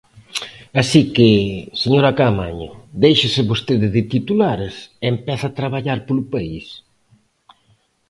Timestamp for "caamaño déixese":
2.17-3.41